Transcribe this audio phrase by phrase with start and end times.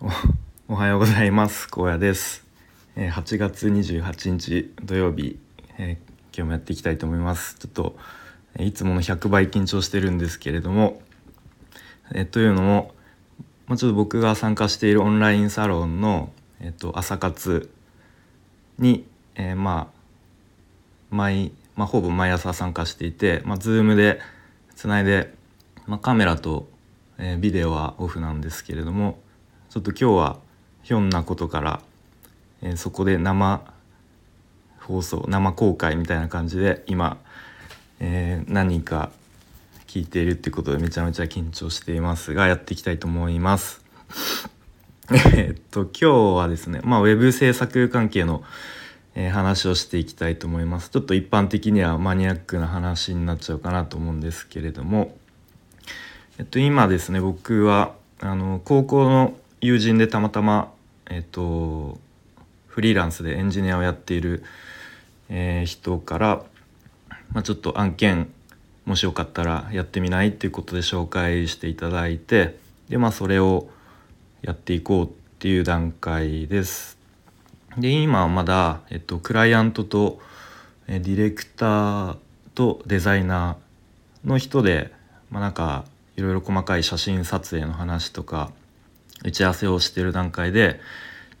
[0.66, 1.68] おはようございます。
[1.68, 2.46] 高野です。
[2.96, 5.38] 8月28日土曜日、
[5.76, 7.56] えー、今日もやっていきたいと思います。
[7.58, 7.96] ちょっと
[8.58, 11.02] いつもの100倍緊張してるんですけれども、
[12.14, 12.94] えー、というのも、
[13.66, 17.70] まあ、ちょっと僕が参加しているオンラインサロンの、えーと、朝活
[18.78, 24.18] に、えー、まあ毎、まあ、ほぼ毎朝参加していて、まあ、Zoom で
[24.74, 25.34] つないで、
[25.86, 26.70] まあ、カメラと、
[27.18, 29.18] えー、ビデオはオフなんですけれども
[29.70, 30.36] ちょっと今日は
[30.82, 31.80] ひょんなことから、
[32.60, 33.62] えー、そこで生
[34.80, 37.18] 放送生公開みたいな感じで今、
[38.00, 39.12] えー、何か
[39.86, 43.84] 聞いているってことでめちゃめちゃ緊張していますがやっていきたいと思います。
[45.36, 48.42] えっと今日はですねまあウェブ制作関係の、
[49.14, 50.90] えー、話をしていきたいと思います。
[50.90, 55.16] ちょっと一般的にはマニアックな話になっちゃうかなと思うんですけれども、
[56.38, 60.72] えっと今ですね僕はあの高校の友人でたまたま、
[61.10, 61.98] えっと、
[62.66, 64.42] フリーランスでエンジニアをやっている、
[65.28, 66.42] えー、人から、
[67.32, 68.30] まあ、ちょっと案件
[68.86, 72.56] もしよかったらやってみないっていうことで紹介していただいて
[72.88, 73.68] でまあそれを
[74.42, 76.98] やっていこうっていう段階です。
[77.78, 80.20] で今はまだ、えっと、クライアントと
[80.92, 82.16] えディレクター
[82.56, 84.92] とデザイナーの人で、
[85.30, 85.84] まあ、なんか
[86.16, 88.50] いろいろ細かい写真撮影の話とか
[89.24, 90.80] 打ち合わせをしてる段階で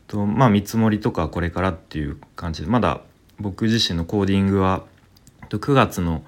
[0.06, 3.00] とまあ見積もりとかこれからっていう感じでまだ
[3.38, 4.84] 僕自身のコーディングは
[5.48, 6.22] 9月の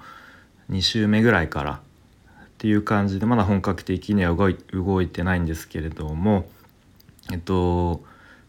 [0.69, 6.47] 2週目ぐらいからっていう感じでまだ本格的には動い動いてないんですけれども
[7.31, 8.03] えっと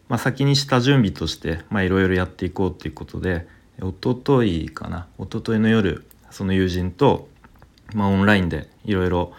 [0.07, 3.47] まあ、先にした準備としていろいろやっていこうっていうことで
[3.79, 7.27] 一昨日かな一昨日の夜その友人と、
[7.93, 9.33] まあ、オンラインでいろいろ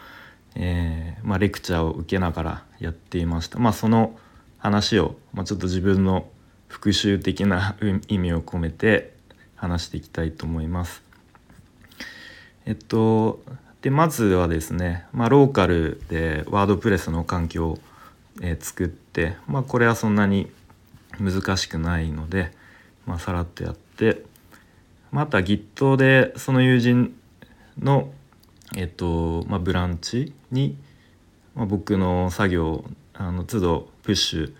[0.58, 3.58] えー、まあ、レクチャーを受けながらやっていました。
[3.58, 4.18] まあ、その
[4.58, 6.28] 話を、まあ、ちょっと自分の
[6.68, 7.76] 復習的な
[8.08, 9.14] 意味を込めて
[9.54, 11.02] 話していきたいと思います。
[12.64, 13.40] えっと
[13.80, 17.78] でまずはですね、まあ、ローカルでワードプレスの環境を、
[18.40, 20.50] えー、作って、まあ、これはそんなに
[21.20, 22.52] 難しくないので、
[23.06, 24.24] まあ、さらっとやって、
[25.12, 27.14] また Git でその友人
[27.78, 28.10] の
[28.74, 30.76] えっとまあ、ブランチに、
[31.54, 32.84] まあ、僕の作業
[33.14, 34.54] あの都度プッシュ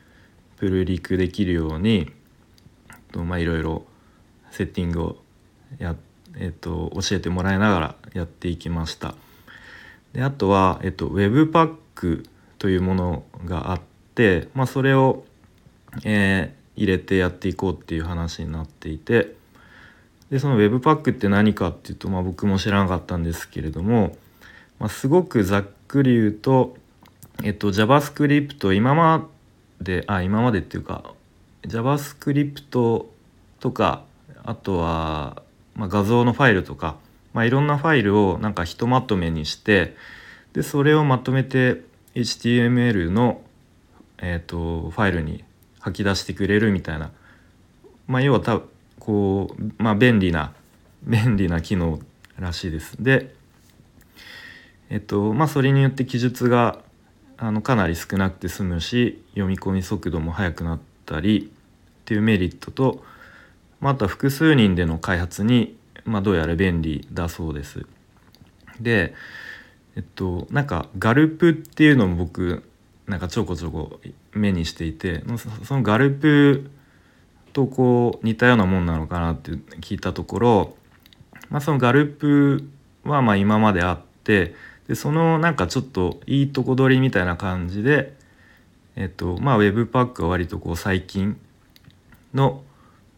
[0.56, 2.10] プルリクできるように
[3.16, 3.84] と、まあ、いろいろ
[4.50, 5.16] セッティングを
[5.78, 5.96] や、
[6.36, 9.14] えっと、教えてもらいながらやっていきました。
[10.12, 12.24] であとは、えっと、Webpack
[12.58, 13.80] というものがあっ
[14.14, 15.24] て、まあ、それを、
[16.04, 19.34] えー、入れてやっていこうっていう話になっていて。
[20.30, 24.16] でその Webpack って何かっていうと、まあ、僕も知らなかったんですけれども、
[24.78, 26.76] まあ、すごくざっくり言うと、
[27.44, 29.28] えっと、JavaScript 今ま
[29.80, 31.12] であ今までっていうか
[31.62, 33.06] JavaScript
[33.60, 34.04] とか
[34.44, 35.42] あとは、
[35.74, 36.96] まあ、画像のファイルとか、
[37.32, 39.96] まあ、いろんなファイルをなんかひとまとめにして
[40.54, 41.82] でそれをまとめて
[42.14, 43.42] HTML の、
[44.18, 45.44] えーと、ファイルに
[45.80, 47.12] 吐き出してくれるみたいな、
[48.06, 48.68] まあ、要は多分
[49.06, 50.52] こうまあ便利な
[51.04, 52.00] 便利な機能
[52.40, 53.00] らしいです。
[53.00, 53.32] で
[54.90, 56.80] えっとまあそれによって記述が
[57.38, 61.52] あのかなり少なくて済むし読み込み速度も速くなったり
[62.00, 63.04] っていうメリットと、
[63.80, 67.86] まあ、あとは複数人での開発に、まあ、どうやら便利だそうです。
[68.80, 69.14] で
[69.94, 72.64] えっとなんかガルプっていうのも僕
[73.06, 74.00] なんかちょこちょこ
[74.32, 75.22] 目にしていて
[75.64, 76.70] そのガルプ
[77.56, 80.76] とこう似たようなもんなのかなって聞いたところ、
[81.48, 82.68] まあ、そのガルプ
[83.02, 84.54] はま今まであって
[84.88, 88.14] でそのなんかちょっといいとこ取りみたいな感じで、
[88.94, 91.40] えっとまあ、Webpack は割とこう最近
[92.34, 92.62] の、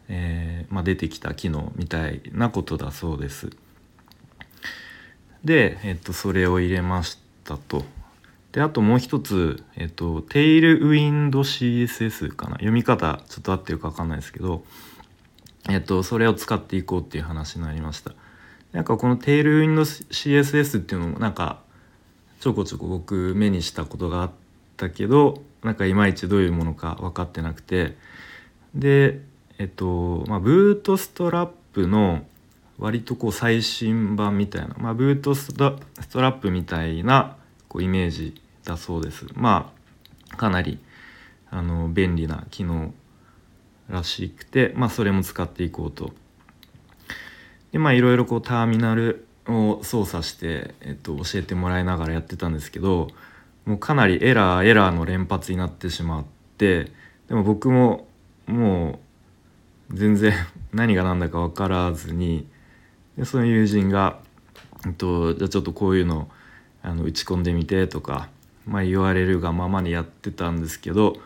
[0.07, 3.49] えーまあ、出てきた機能みたいなことだそうです。
[5.43, 7.83] で、えっと、それを入れましたと。
[8.51, 12.53] であともう一つ、えっと、テイルウィンド CSS かな？
[12.53, 14.63] 読み方ちょっと合ってるか分かんないですけど、
[15.69, 18.13] えっと、それを使っていこうっていう話になりました。
[18.71, 21.61] なんかこのテイルウィンド CSS っていうのもなんか
[22.39, 24.31] ちょこちょこ僕目にしたことがあっ
[24.77, 27.97] たけどなんかいまいちどういうものか分かってなくて
[28.75, 29.21] で
[29.57, 32.25] えっとまあブートストラップの
[32.77, 35.77] 割とこう最新版みたいな、まあ、ブートスト
[36.21, 37.35] ラップみたいな
[37.69, 39.25] こうイメージだそうです。
[39.35, 39.71] ま
[40.31, 40.79] あかなり
[41.49, 42.93] あの便利な機能
[43.89, 46.11] らしくて、まあ、それも使っていこうと。
[47.71, 53.09] でまあいろいろこうターミナルを操作して、えっと、教えてもらいながらやってたんですけど
[53.65, 56.25] もうかなりエラーエラーの連発になってしまっ
[56.57, 56.91] て
[57.27, 58.07] でも僕も
[58.47, 58.99] も
[59.91, 60.33] う全然
[60.73, 62.47] 何が何だか分からずに
[63.17, 64.19] でその友人が、
[64.85, 66.29] えっと「じゃあちょっとこういうの
[66.81, 68.29] あの打ち込んでみて」とか、
[68.65, 71.17] まあ、言われるがままにやってたんですけど、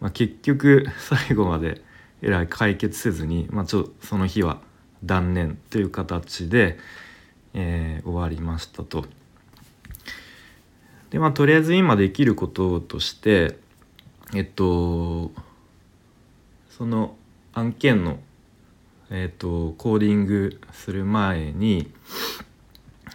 [0.00, 1.82] まあ、結局 最後まで
[2.22, 4.60] えらい解決せずに、まあ、ちょその日は
[5.04, 6.78] 断念という形で、
[7.54, 9.04] えー、終わりましたと。
[11.10, 13.58] でまあとりあえず今できることとして
[14.34, 15.30] えっと
[16.70, 17.16] その
[17.52, 18.18] 案件の、
[19.10, 21.90] えっと、コーディングする前に、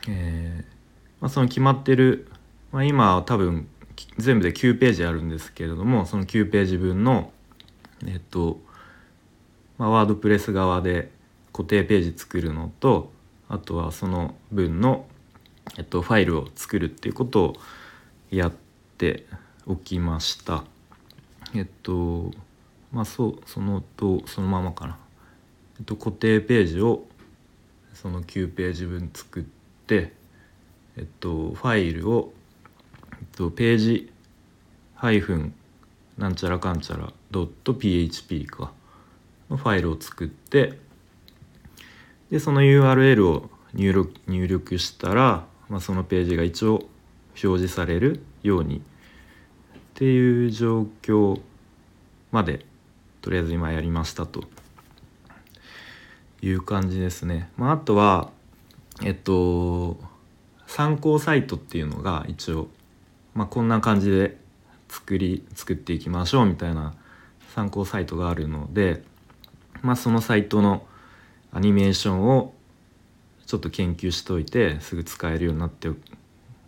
[0.08, 0.81] えー
[1.22, 2.28] まあ、その決まってる、
[2.72, 3.68] まあ、今は多分
[4.18, 7.32] 全部で9ページあるんですけれどもその9ページ分の
[8.08, 8.60] えっと
[9.78, 11.12] まあ、ワードプレス側で
[11.54, 13.12] 固定ページ作るのと
[13.50, 15.06] あとはその分の、
[15.78, 17.56] えっと、ファイルを作るっていうことを
[18.30, 18.54] やっ
[18.98, 19.26] て
[19.66, 20.64] おきました。
[21.54, 22.32] えっと
[22.92, 24.98] まあそうそのとそのままかな。
[25.80, 27.06] えっと、固定ページを
[27.94, 29.44] その9ページ分作っ
[29.88, 30.14] て
[30.98, 32.34] えっとファイルを、
[33.14, 34.12] えっと、ページ
[34.96, 35.54] ハイフン
[36.18, 38.72] なんちゃらかんちゃら .php か
[39.50, 40.78] のファイルを作って
[42.30, 46.86] でその URL を入力入力したら、まあ、そのページが一応
[47.42, 48.82] 表示されるようにっ
[49.96, 51.40] ていう状況
[52.32, 52.66] まで
[53.22, 54.44] とりあえず今やりましたと
[56.42, 57.52] いう感じですね。
[57.56, 58.32] まあ、あとは
[59.04, 59.98] えっと
[60.72, 62.70] 参考サイトっていうのが一応、
[63.34, 64.38] まあ、こんな感じで
[64.88, 66.94] 作り作っていきましょうみたいな
[67.54, 69.04] 参考サイトがあるので、
[69.82, 70.86] まあ、そのサイトの
[71.52, 72.54] アニメーションを
[73.46, 75.90] ちょっと研究しといてすぐ使えるようになって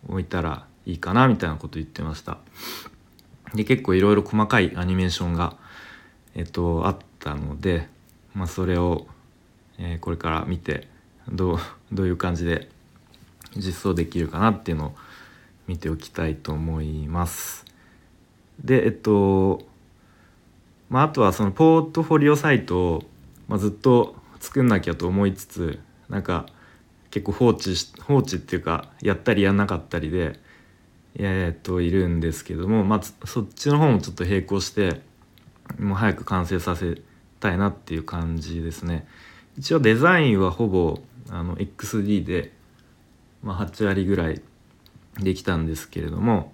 [0.06, 2.36] おいたらいいかなみたいなこと言ってました。
[3.54, 5.56] で結構いろいろ細かいアニメーションが、
[6.34, 7.88] えっと、あったので、
[8.34, 9.06] まあ、それを、
[9.78, 10.88] えー、これから見て
[11.32, 11.58] どう
[11.90, 12.68] どういう感じで
[13.56, 14.94] 実装できるかなっていうのを
[15.66, 17.64] 見ておきたいと思います
[18.62, 19.62] でえっと
[20.90, 23.02] まあ、あとはそのポートフォリオサイトを、
[23.48, 26.46] まあ、ずっと作んなきゃと思いつつなんか
[27.10, 30.38] 結構放置し放置っていうかやったりやんなかったりで
[31.16, 35.00] えっといるんですけども、まあ、そっちの方もちょっと並行して
[35.78, 37.00] もう早く完成させ
[37.40, 39.06] たいなっていう感じですね。
[39.58, 41.00] 一応デザインはほぼ
[41.30, 42.52] あの XD で、
[43.44, 44.42] まあ、8割ぐらい
[45.20, 46.52] できたんですけれども、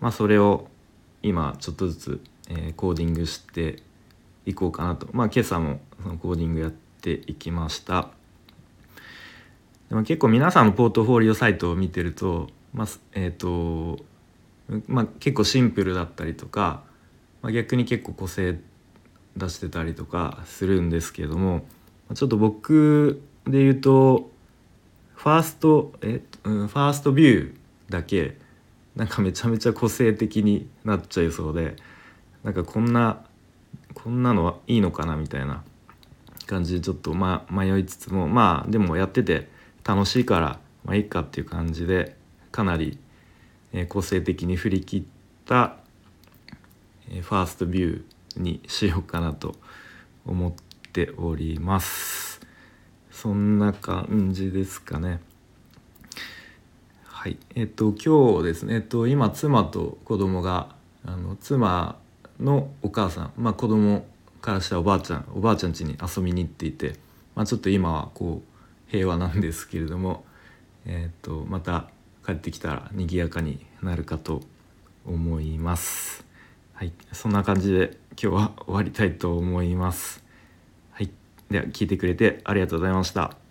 [0.00, 0.68] まあ、それを
[1.22, 3.82] 今ちょっとずつえー、コーディングして
[4.46, 5.08] いこうかなと。
[5.12, 8.08] まあ今朝もそのコーディングやっていきました。
[9.88, 14.04] でも結構皆さんのポートフォリオサイトを見てるとまあえっ、ー、と
[14.86, 16.82] まあ結構シンプルだったりとか、
[17.42, 18.60] まあ、逆に結構個性
[19.36, 21.66] 出してたりとかするんですけれども
[22.14, 24.30] ちょっと僕で言うと
[25.24, 27.54] ファーストえ、うん、ファーストビュー
[27.88, 28.36] だけ
[28.94, 31.76] なんかめちゃめちゃ個性的になっちゃいそうで
[32.42, 33.24] なんかこんな
[33.94, 35.64] こんなのはいいのかなみたいな
[36.44, 39.48] 感じでちょっとま迷いつつもまあでもやってて
[39.82, 42.16] 楽しいからまあいいかっていう感じで
[42.52, 42.98] かなり、
[43.72, 45.02] え個性的に振り切っ
[45.44, 45.74] た、
[47.10, 49.56] えファーストビューにしようかなと
[50.24, 50.52] 思っ
[50.92, 52.23] ております。
[53.14, 55.20] そんな感じですかね
[57.04, 60.74] はいえっと今日ですねえっと今妻と子供が
[61.06, 61.96] あの妻
[62.40, 64.04] のお母さん、まあ、子供
[64.40, 66.96] からしたらおばあちゃんおばあちゃん家に遊びに行っていて、
[67.36, 70.24] まあ、ちょっと今はこう平和なんですけれども、
[70.84, 71.88] えーと、また
[72.26, 74.42] 帰ってきたら賑やかになるかと
[75.06, 76.26] 思います。
[76.72, 80.23] はい、そんな感じで今日は終わりたいと思います。
[81.50, 83.43] では聞いてくれてありがとうございました。